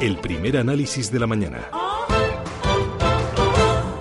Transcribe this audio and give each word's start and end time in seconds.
El 0.00 0.16
primer 0.18 0.56
análisis 0.58 1.10
de 1.10 1.18
la 1.18 1.26
mañana. 1.26 1.70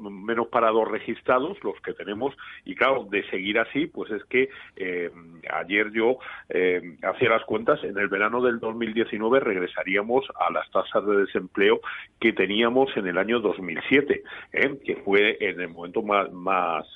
menos 0.00 0.46
parados 0.48 0.88
registrados 0.88 1.58
los 1.64 1.80
que 1.80 1.92
tenemos. 1.92 2.32
Y 2.64 2.76
claro, 2.76 3.08
de 3.10 3.28
seguir 3.28 3.58
así, 3.58 3.86
pues 3.88 4.12
es 4.12 4.24
que 4.26 4.50
eh, 4.76 5.10
ayer 5.52 5.90
yo 5.90 6.18
eh, 6.48 6.96
hacía 7.02 7.30
las 7.30 7.44
cuentas. 7.44 7.82
En 7.82 7.98
el 7.98 8.06
verano 8.06 8.40
del 8.40 8.60
2019 8.60 9.40
regresaríamos 9.40 10.24
a 10.38 10.52
las 10.52 10.70
tasas 10.70 11.04
de 11.06 11.16
desempleo 11.16 11.80
que 12.20 12.32
teníamos 12.32 12.96
en 12.96 13.08
el 13.08 13.18
año 13.18 13.40
2007 13.40 13.95
¿eh? 13.98 14.78
que 14.84 14.96
fue 14.96 15.36
en 15.40 15.60
el 15.60 15.68
momento 15.68 16.02
más, 16.02 16.30
más 16.32 16.86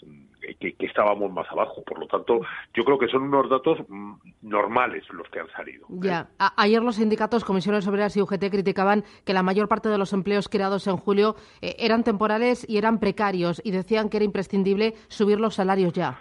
que, 0.59 0.75
estábamos 0.81 1.33
más 1.33 1.47
abajo. 1.51 1.83
Por 1.84 1.98
lo 1.98 2.07
tanto, 2.07 2.41
yo 2.75 2.84
creo 2.84 2.98
que 2.98 3.09
son 3.09 3.23
unos 3.23 3.48
datos 3.48 3.79
mm, 3.89 4.15
normales 4.42 5.05
los 5.11 5.29
que 5.29 5.41
han 5.41 5.48
salido. 5.51 5.87
¿eh? 5.87 6.01
Ya. 6.03 6.29
ayer 6.57 6.83
los 6.83 6.97
sindicatos, 6.97 7.45
comisiones 7.45 7.87
obreras 7.87 8.17
y 8.17 8.23
UGT 8.23 8.51
criticaban 8.51 9.05
que 9.25 9.33
la 9.33 9.42
mayor 9.42 9.69
parte 9.69 9.89
de 9.89 9.98
los 9.98 10.12
empleos 10.12 10.48
creados 10.48 10.87
en 10.87 10.97
julio 10.97 11.37
eh, 11.61 11.77
eran 11.79 12.05
temporales 12.05 12.69
y 12.69 12.79
eran 12.79 12.98
precarios 12.98 13.61
y 13.64 13.70
decían 13.70 14.09
que 14.09 14.19
era 14.19 14.25
imprescindible 14.25 14.95
subir 15.09 15.41
los 15.41 15.55
salarios 15.55 15.92
ya. 15.92 16.19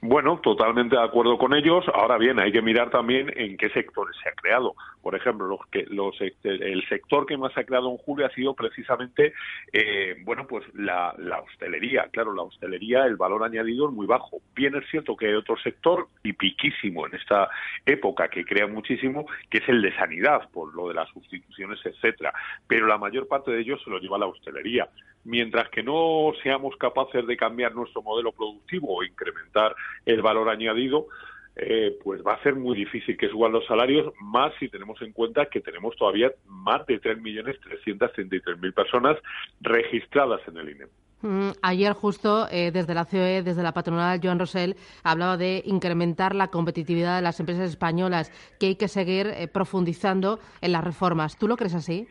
Bueno, 0.00 0.40
totalmente 0.42 0.96
de 0.96 1.02
acuerdo 1.02 1.38
con 1.38 1.54
ellos. 1.54 1.84
Ahora 1.92 2.18
bien, 2.18 2.38
hay 2.38 2.52
que 2.52 2.62
mirar 2.62 2.90
también 2.90 3.32
en 3.36 3.56
qué 3.56 3.68
sectores 3.70 4.16
se 4.22 4.28
ha 4.28 4.32
creado. 4.32 4.74
Por 5.02 5.16
ejemplo, 5.16 5.46
los 5.46 5.60
que, 5.70 5.86
los, 5.88 6.16
el 6.20 6.88
sector 6.88 7.26
que 7.26 7.36
más 7.36 7.52
se 7.52 7.60
ha 7.60 7.64
creado 7.64 7.90
en 7.90 7.96
julio 7.98 8.26
ha 8.26 8.30
sido 8.30 8.54
precisamente, 8.54 9.32
eh, 9.72 10.16
bueno, 10.24 10.46
pues 10.46 10.64
la, 10.74 11.14
hostelería. 11.42 12.08
Claro, 12.12 12.32
la 12.32 12.42
hostelería, 12.42 13.06
el 13.06 13.16
valor 13.16 13.42
añadido 13.42 13.88
es 13.88 13.94
muy 13.94 14.06
bajo. 14.06 14.38
Bien 14.54 14.76
es 14.76 14.88
cierto 14.90 15.16
que 15.16 15.26
hay 15.26 15.34
otro 15.34 15.56
sector 15.56 16.08
y 16.22 16.32
piquísimo 16.32 17.06
en 17.06 17.14
esta 17.14 17.48
época 17.84 18.28
que 18.28 18.44
crea 18.44 18.66
muchísimo, 18.66 19.26
que 19.50 19.58
es 19.58 19.68
el 19.68 19.82
de 19.82 19.94
sanidad, 19.96 20.48
por 20.52 20.74
lo 20.74 20.88
de 20.88 20.94
las 20.94 21.08
sustituciones, 21.10 21.80
etcétera. 21.84 22.32
Pero 22.66 22.86
la 22.86 22.98
mayor 22.98 23.26
parte 23.26 23.50
de 23.50 23.60
ellos 23.60 23.82
se 23.82 23.90
lo 23.90 23.98
lleva 23.98 24.18
la 24.18 24.26
hostelería 24.26 24.88
mientras 25.28 25.68
que 25.68 25.82
no 25.82 26.32
seamos 26.42 26.74
capaces 26.76 27.26
de 27.26 27.36
cambiar 27.36 27.74
nuestro 27.74 28.02
modelo 28.02 28.32
productivo 28.32 28.96
o 28.96 29.04
incrementar 29.04 29.76
el 30.06 30.22
valor 30.22 30.48
añadido, 30.48 31.06
eh, 31.54 31.98
pues 32.02 32.22
va 32.26 32.34
a 32.34 32.42
ser 32.42 32.54
muy 32.54 32.76
difícil 32.76 33.16
que 33.16 33.28
suban 33.28 33.52
los 33.52 33.66
salarios, 33.66 34.12
más 34.20 34.52
si 34.58 34.68
tenemos 34.68 35.00
en 35.02 35.12
cuenta 35.12 35.46
que 35.46 35.60
tenemos 35.60 35.94
todavía 35.96 36.32
más 36.46 36.86
de 36.86 37.00
3.333.000 37.00 38.72
personas 38.72 39.18
registradas 39.60 40.40
en 40.48 40.56
el 40.56 40.70
INEM. 40.70 40.88
Mm, 41.20 41.50
ayer 41.62 41.92
justo 41.94 42.46
eh, 42.50 42.70
desde 42.70 42.94
la 42.94 43.04
COE, 43.04 43.42
desde 43.42 43.62
la 43.62 43.72
patronal, 43.72 44.20
Joan 44.22 44.38
Rosell 44.38 44.76
hablaba 45.02 45.36
de 45.36 45.62
incrementar 45.66 46.34
la 46.34 46.48
competitividad 46.48 47.16
de 47.16 47.22
las 47.22 47.40
empresas 47.40 47.68
españolas, 47.68 48.30
que 48.60 48.66
hay 48.66 48.76
que 48.76 48.88
seguir 48.88 49.26
eh, 49.26 49.48
profundizando 49.48 50.38
en 50.60 50.72
las 50.72 50.84
reformas. 50.84 51.36
¿Tú 51.36 51.48
lo 51.48 51.56
crees 51.56 51.74
así? 51.74 52.06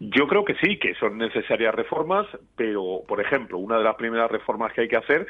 Yo 0.00 0.26
creo 0.26 0.44
que 0.44 0.56
sí, 0.56 0.78
que 0.78 0.94
son 0.96 1.18
necesarias 1.18 1.74
reformas, 1.74 2.26
pero, 2.56 3.02
por 3.06 3.20
ejemplo, 3.20 3.58
una 3.58 3.78
de 3.78 3.84
las 3.84 3.94
primeras 3.94 4.30
reformas 4.30 4.72
que 4.72 4.82
hay 4.82 4.88
que 4.88 4.96
hacer, 4.96 5.26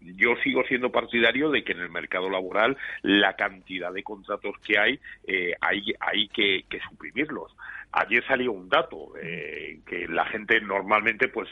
yo 0.00 0.36
sigo 0.42 0.64
siendo 0.64 0.90
partidario 0.90 1.50
de 1.50 1.62
que 1.62 1.72
en 1.72 1.80
el 1.80 1.90
mercado 1.90 2.30
laboral 2.30 2.76
la 3.02 3.36
cantidad 3.36 3.92
de 3.92 4.02
contratos 4.02 4.56
que 4.64 4.78
hay, 4.78 4.98
eh, 5.26 5.54
hay, 5.60 5.94
hay 6.00 6.28
que, 6.28 6.64
suprimirlos. 6.88 7.54
Ayer 7.92 8.24
salió 8.26 8.52
un 8.52 8.68
dato 8.68 9.12
eh, 9.20 9.80
que 9.86 10.08
la 10.08 10.24
gente 10.26 10.60
normalmente, 10.60 11.28
pues, 11.28 11.48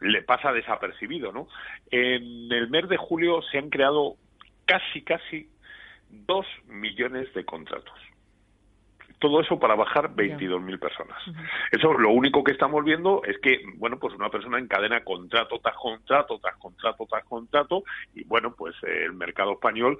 le 0.00 0.22
pasa 0.22 0.52
desapercibido, 0.52 1.32
¿no? 1.32 1.48
En 1.90 2.52
el 2.52 2.68
mes 2.68 2.88
de 2.88 2.96
julio 2.96 3.42
se 3.50 3.58
han 3.58 3.70
creado 3.70 4.16
casi, 4.64 5.02
casi 5.02 5.48
dos 6.08 6.46
millones 6.66 7.32
de 7.34 7.44
contratos 7.44 7.94
todo 9.18 9.40
eso 9.40 9.58
para 9.58 9.74
bajar 9.74 10.14
22.000 10.14 10.78
personas. 10.78 11.18
Eso 11.72 11.92
lo 11.94 12.10
único 12.10 12.44
que 12.44 12.52
estamos 12.52 12.84
viendo 12.84 13.22
es 13.24 13.38
que, 13.38 13.60
bueno, 13.76 13.98
pues 13.98 14.14
una 14.14 14.28
persona 14.28 14.58
encadena 14.58 15.02
contrato 15.04 15.58
tras 15.60 15.76
contrato, 15.76 16.38
tras 16.38 16.56
contrato, 16.56 17.06
tras 17.08 17.24
contrato, 17.24 17.84
y 18.14 18.24
bueno, 18.24 18.54
pues 18.54 18.74
el 18.82 19.14
mercado 19.14 19.52
español 19.52 19.98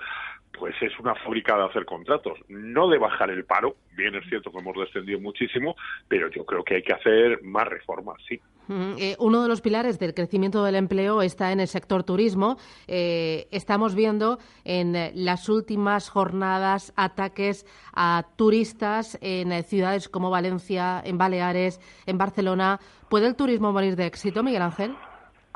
pues 0.52 0.74
es 0.80 0.98
una 0.98 1.14
fábrica 1.14 1.56
de 1.56 1.64
hacer 1.64 1.84
contratos, 1.84 2.38
no 2.48 2.88
de 2.88 2.98
bajar 2.98 3.30
el 3.30 3.44
paro, 3.44 3.76
bien 3.94 4.14
es 4.14 4.26
cierto 4.28 4.50
que 4.50 4.58
hemos 4.58 4.76
descendido 4.76 5.20
muchísimo, 5.20 5.76
pero 6.08 6.30
yo 6.30 6.44
creo 6.46 6.64
que 6.64 6.76
hay 6.76 6.82
que 6.82 6.94
hacer 6.94 7.42
más 7.42 7.68
reformas, 7.68 8.16
sí. 8.26 8.40
Eh, 8.68 9.16
uno 9.18 9.42
de 9.42 9.48
los 9.48 9.60
pilares 9.60 9.98
del 9.98 10.14
crecimiento 10.14 10.64
del 10.64 10.74
empleo 10.74 11.22
está 11.22 11.52
en 11.52 11.60
el 11.60 11.68
sector 11.68 12.02
turismo. 12.04 12.58
Eh, 12.86 13.48
estamos 13.50 13.94
viendo 13.94 14.38
en 14.64 15.12
las 15.14 15.48
últimas 15.48 16.08
jornadas 16.08 16.92
ataques 16.96 17.66
a 17.94 18.26
turistas 18.36 19.18
en 19.20 19.62
ciudades 19.64 20.08
como 20.08 20.30
Valencia, 20.30 21.02
en 21.04 21.18
Baleares, 21.18 21.80
en 22.06 22.18
Barcelona. 22.18 22.80
¿Puede 23.08 23.26
el 23.26 23.36
turismo 23.36 23.72
morir 23.72 23.96
de 23.96 24.06
éxito, 24.06 24.42
Miguel 24.42 24.62
Ángel? 24.62 24.96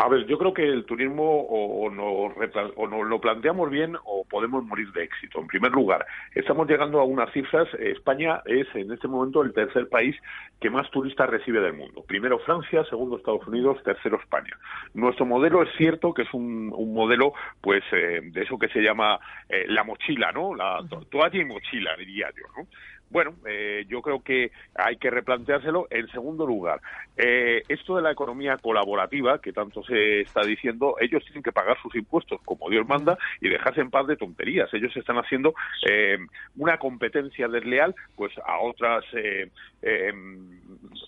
A 0.03 0.09
ver, 0.09 0.25
yo 0.25 0.39
creo 0.39 0.55
que 0.55 0.67
el 0.67 0.87
turismo 0.87 1.43
o, 1.43 1.91
nos, 1.91 3.07
lo 3.07 3.21
planteamos 3.21 3.69
bien 3.69 3.99
o 4.07 4.25
podemos 4.25 4.65
morir 4.65 4.91
de 4.93 5.03
éxito. 5.03 5.39
En 5.39 5.47
primer 5.47 5.73
lugar, 5.73 6.07
estamos 6.35 6.67
llegando 6.67 7.01
a 7.01 7.05
unas 7.05 7.31
cifras. 7.35 7.69
España 7.75 8.41
es 8.47 8.67
en 8.75 8.91
este 8.93 9.09
momento 9.09 9.43
el 9.43 9.53
tercer 9.53 9.91
país 9.91 10.17
que 10.59 10.71
más 10.71 10.91
turistas 10.91 11.29
recibe 11.29 11.61
del 11.61 11.75
mundo. 11.75 12.03
Primero 12.09 12.39
Francia, 12.39 12.83
segundo 12.85 13.19
Estados 13.19 13.47
Unidos, 13.47 13.77
tercero 13.83 14.19
España. 14.19 14.57
Nuestro 14.95 15.27
modelo 15.27 15.63
es 15.63 15.69
cierto 15.77 16.15
que 16.15 16.23
es 16.23 16.33
un, 16.33 16.69
modelo, 16.95 17.35
pues, 17.61 17.85
eh, 17.93 18.21
de 18.23 18.41
eso 18.41 18.59
que 18.59 18.69
se 18.69 18.81
llama 18.81 19.21
eh, 19.51 19.67
la 19.69 19.85
mochila, 19.85 20.33
¿no? 20.33 20.55
La 20.55 20.83
toalla 21.11 21.39
y 21.39 21.45
mochila, 21.45 21.95
diría 21.99 22.31
yo, 22.35 22.45
¿no? 22.57 22.69
Bueno, 23.11 23.35
eh, 23.45 23.85
yo 23.89 24.03
creo 24.03 24.23
que 24.23 24.53
hay 24.75 24.97
que 24.97 25.11
replanteárselo. 25.11 25.89
En 25.91 26.07
segundo 26.09 26.47
lugar, 26.47 26.81
eh, 27.17 27.63
esto 27.69 27.97
de 27.97 28.03
la 28.03 28.13
economía 28.13 28.57
colaborativa, 28.57 29.41
que 29.41 29.53
tanto 29.53 29.83
se 29.83 30.21
está 30.21 30.43
diciendo, 30.43 30.95
ellos 31.01 31.25
tienen 31.25 31.43
que 31.43 31.51
pagar 31.51 31.77
sus 31.83 31.95
impuestos 31.97 32.41
como 32.45 32.71
Dios 32.71 32.87
manda 32.87 33.19
y 33.41 33.49
dejarse 33.49 33.81
en 33.81 33.91
paz 33.91 34.07
de 34.07 34.17
tonterías. 34.17 34.73
Ellos 34.73 34.97
están 34.97 35.17
haciendo 35.17 35.55
eh, 35.89 36.19
una 36.57 36.79
competencia 36.79 37.49
desleal 37.49 37.95
pues 38.17 38.33
a 38.47 38.61
otras 38.61 39.05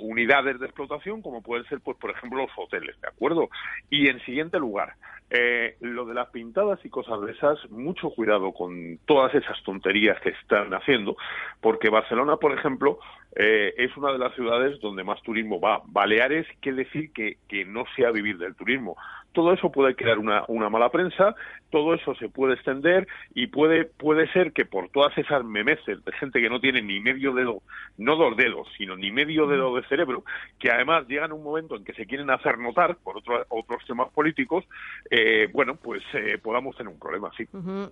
unidades 0.01 0.59
de 0.59 0.67
explotación, 0.67 1.23
como 1.23 1.43
pueden 1.43 1.65
ser, 1.67 1.81
pues 1.81 1.97
por 1.99 2.11
ejemplo, 2.11 2.43
los 2.43 2.51
hoteles, 2.57 3.01
¿de 3.01 3.09
acuerdo? 3.09 3.49
Y 3.91 4.09
en 4.09 4.19
siguiente 4.25 4.59
lugar, 4.59 4.95
eh, 5.35 5.77
lo 5.81 6.05
de 6.05 6.13
las 6.13 6.29
pintadas 6.29 6.79
y 6.85 6.91
cosas 6.91 7.21
de 7.23 7.33
esas, 7.33 7.59
mucho 7.71 8.11
cuidado 8.11 8.53
con 8.53 8.99
todas 9.07 9.35
esas 9.35 9.63
tonterías 9.63 10.21
que 10.21 10.29
están 10.29 10.75
haciendo, 10.75 11.17
porque 11.61 11.89
Barcelona, 11.89 12.37
por 12.37 12.53
ejemplo, 12.53 12.99
eh, 13.35 13.75
es 13.77 13.97
una 13.97 14.13
de 14.13 14.19
las 14.19 14.35
ciudades 14.35 14.81
donde 14.81 15.05
más 15.05 15.23
turismo 15.23 15.61
va. 15.61 15.83
Baleares 15.87 16.47
quiere 16.61 16.85
decir 16.85 17.13
que, 17.13 17.39
que 17.49 17.65
no 17.65 17.85
sea 17.97 18.11
vivir 18.11 18.39
del 18.39 18.55
turismo 18.55 18.97
todo 19.33 19.53
eso 19.53 19.71
puede 19.71 19.95
crear 19.95 20.19
una, 20.19 20.45
una 20.49 20.69
mala 20.69 20.91
prensa, 20.91 21.35
todo 21.71 21.95
eso 21.95 22.15
se 22.17 22.29
puede 22.29 22.55
extender 22.55 23.09
y 23.35 23.47
puede, 23.49 23.85
puede 23.85 24.31
ser 24.33 24.53
que 24.53 24.65
por 24.65 24.91
todas 24.91 25.17
esas 25.17 25.45
memeces 25.45 26.05
de 26.05 26.13
gente 26.13 26.41
que 26.41 26.51
no 26.51 26.61
tiene 26.61 26.83
ni 26.83 27.01
medio 27.01 27.33
dedo, 27.33 27.63
no 27.97 28.17
dos 28.17 28.37
dedos, 28.37 28.69
sino 28.77 28.95
ni 28.97 29.11
medio 29.11 29.47
dedo 29.47 29.75
de 29.75 29.83
cerebro, 29.89 30.25
que 30.59 30.71
además 30.71 31.07
llegan 31.09 31.31
a 31.31 31.35
un 31.35 31.43
momento 31.43 31.77
en 31.77 31.85
que 31.85 31.95
se 31.95 32.07
quieren 32.07 32.31
hacer 32.31 32.59
notar 32.59 32.97
por 32.97 33.17
otros 33.19 33.47
otros 33.49 33.85
temas 33.87 34.11
políticos, 34.11 34.65
eh, 35.11 35.49
bueno, 35.53 35.77
pues 35.77 36.03
eh, 36.13 36.39
podamos 36.39 36.77
tener 36.77 36.93
un 36.93 36.99
problema, 36.99 37.31
sí. 37.37 37.47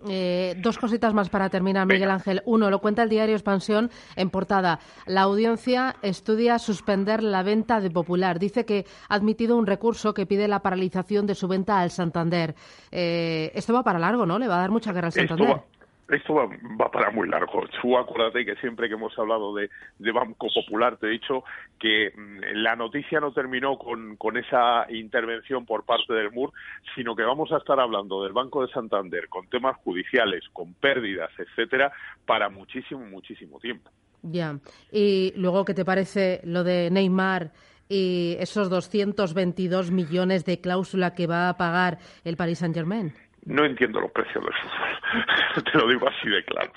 Eh, 0.09 0.55
dos 0.59 0.79
cositas 0.79 1.15
más 1.15 1.31
para 1.31 1.49
terminar, 1.49 1.87
Miguel 1.87 2.11
Ángel. 2.11 2.43
Uno, 2.45 2.71
lo 2.71 2.81
cuenta 2.81 3.03
el 3.03 3.09
diario 3.09 3.35
Expansión 3.35 3.91
en 4.17 4.31
portada. 4.31 4.79
La 5.07 5.27
audiencia 5.31 5.97
estudia 6.03 6.59
suspender 6.59 7.23
la 7.23 7.43
venta 7.43 7.81
de 7.81 7.91
Popular. 7.91 8.39
Dice 8.39 8.65
que 8.65 8.85
ha 9.09 9.15
admitido 9.15 9.57
un 9.57 9.67
recurso 9.67 10.15
que 10.15 10.27
pide 10.27 10.49
la 10.49 10.61
paralización 10.61 11.27
de 11.27 11.35
su 11.35 11.49
venta 11.49 11.81
al 11.81 11.91
Santander. 11.91 12.55
Eh, 12.91 13.51
esto 13.55 13.73
va 13.73 13.83
para 13.83 13.99
largo, 13.99 14.27
¿no? 14.27 14.39
Le 14.39 14.49
va 14.49 14.57
a 14.57 14.61
dar 14.61 14.71
mucha 14.71 14.93
guerra 14.93 15.07
al 15.07 15.13
Santander. 15.13 15.63
esto 16.09 16.35
va, 16.35 16.91
para 16.91 17.11
muy 17.11 17.29
largo. 17.29 17.65
Tú 17.81 17.97
acuérdate 17.97 18.45
que 18.45 18.57
siempre 18.57 18.89
que 18.89 18.95
hemos 18.95 19.17
hablado 19.19 19.55
de, 19.55 19.71
Banco 20.13 20.49
Popular 20.55 20.97
te 20.97 21.07
he 21.07 21.11
dicho 21.11 21.45
que 21.79 22.13
mm, 22.17 22.57
la 22.63 22.77
noticia 22.77 23.21
no 23.21 23.33
terminó 23.33 23.79
con, 23.79 24.17
con 24.17 24.37
esa 24.37 24.87
intervención 24.91 25.65
por 25.65 25.85
parte 25.85 26.13
del 26.13 26.33
MUR, 26.33 26.53
sino 26.95 27.15
que 27.15 27.23
vamos 27.23 27.53
a 27.53 27.59
estar 27.59 27.79
hablando 27.79 28.23
del 28.23 28.33
Banco 28.33 28.67
de 28.67 28.73
Santander 28.73 29.29
con 29.29 29.47
temas 29.49 29.77
judiciales, 29.79 30.45
con 30.53 30.75
pérdidas, 30.75 31.31
etcétera, 31.39 31.93
para 32.27 32.49
muchísimo, 32.49 33.05
muchísimo 33.07 33.61
tiempo. 33.61 33.91
Ya. 34.23 34.59
Y 34.93 35.33
luego, 35.37 35.65
¿qué 35.65 35.75
te 35.75 35.85
parece 35.85 36.41
lo 36.45 36.65
de 36.65 36.91
Neymar? 36.91 37.53
y 37.91 38.37
esos 38.39 38.71
222 38.71 39.91
millones 39.91 40.45
de 40.45 40.61
cláusula 40.61 41.13
que 41.13 41.27
va 41.27 41.49
a 41.49 41.57
pagar 41.57 41.99
el 42.25 42.37
Paris 42.37 42.61
Saint-Germain? 42.61 43.13
No 43.45 43.65
entiendo 43.65 44.01
los 44.01 44.13
precios 44.13 44.45
del 44.45 44.55
fútbol. 44.55 45.65
Te 45.73 45.79
lo 45.79 45.89
digo 45.89 46.09
así 46.09 46.29
de 46.29 46.45
claro. 46.45 46.73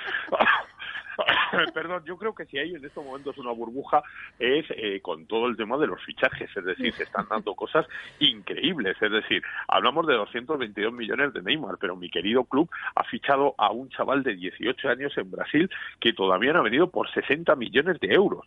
Perdón, 1.74 2.04
yo 2.06 2.18
creo 2.18 2.34
que 2.34 2.46
si 2.46 2.58
hay 2.58 2.76
en 2.76 2.84
estos 2.84 3.04
momentos 3.04 3.38
una 3.38 3.52
burbuja 3.52 4.02
es 4.40 4.66
eh, 4.70 5.00
con 5.02 5.26
todo 5.26 5.48
el 5.48 5.58
tema 5.58 5.78
de 5.78 5.88
los 5.88 6.02
fichajes, 6.04 6.50
es 6.56 6.64
decir, 6.64 6.94
se 6.94 7.04
están 7.04 7.28
dando 7.30 7.56
cosas 7.56 7.86
increíbles, 8.20 8.98
es 9.02 9.12
decir, 9.12 9.44
hablamos 9.68 10.08
de 10.08 10.16
222 10.16 10.94
millones 10.94 11.34
de 11.34 11.42
Neymar, 11.42 11.78
pero 11.80 11.96
mi 11.96 12.10
querido 12.10 12.44
club 12.46 12.70
ha 12.96 13.04
fichado 13.04 13.56
a 13.58 13.72
un 13.72 13.90
chaval 13.90 14.24
de 14.24 14.36
18 14.36 14.90
años 14.90 15.18
en 15.18 15.32
Brasil 15.32 15.70
que 16.00 16.14
todavía 16.14 16.54
no 16.54 16.60
ha 16.60 16.64
venido 16.64 16.90
por 16.90 17.12
60 17.12 17.56
millones 17.56 18.00
de 18.00 18.14
euros. 18.14 18.46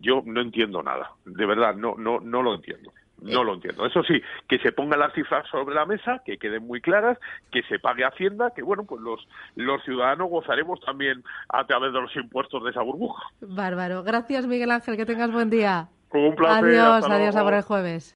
Yo 0.00 0.22
no 0.24 0.40
entiendo 0.40 0.82
nada, 0.82 1.10
de 1.24 1.46
verdad, 1.46 1.74
no, 1.74 1.94
no, 1.96 2.20
no 2.20 2.42
lo 2.42 2.54
entiendo. 2.54 2.92
No 3.20 3.44
lo 3.44 3.54
entiendo. 3.54 3.86
Eso 3.86 4.02
sí, 4.02 4.20
que 4.48 4.58
se 4.58 4.72
pongan 4.72 5.00
las 5.00 5.12
cifras 5.14 5.48
sobre 5.48 5.74
la 5.74 5.86
mesa, 5.86 6.20
que 6.24 6.36
queden 6.36 6.66
muy 6.66 6.80
claras, 6.80 7.18
que 7.50 7.62
se 7.62 7.78
pague 7.78 8.04
Hacienda, 8.04 8.52
que 8.54 8.62
bueno, 8.62 8.84
pues 8.84 9.00
los, 9.00 9.26
los 9.56 9.82
ciudadanos 9.84 10.28
gozaremos 10.28 10.80
también 10.80 11.22
a 11.48 11.64
través 11.66 11.92
de 11.92 12.00
los 12.00 12.14
impuestos 12.16 12.62
de 12.64 12.70
esa 12.70 12.82
burbuja. 12.82 13.22
Bárbaro. 13.40 14.02
Gracias, 14.02 14.46
Miguel 14.46 14.70
Ángel. 14.70 14.96
Que 14.96 15.06
tengas 15.06 15.32
buen 15.32 15.48
día. 15.48 15.88
Un 16.12 16.36
placer. 16.36 16.64
Adiós, 16.64 17.10
adiós 17.10 17.36
a 17.36 17.42
por 17.42 17.54
el 17.54 17.62
jueves. 17.62 18.12